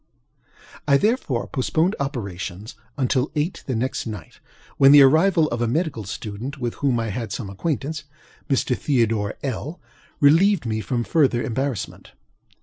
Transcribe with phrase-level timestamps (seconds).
[0.87, 4.39] I therefore postponed operations until about eight the next night,
[4.77, 8.05] when the arrival of a medical student with whom I had some acquaintance,
[8.49, 8.75] (Mr.
[8.75, 9.77] Theodore LŌĆöl,)
[10.19, 12.13] relieved me from farther embarrassment.